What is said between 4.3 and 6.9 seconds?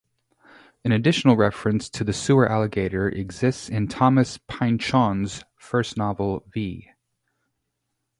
Pynchon's first novel, "V.".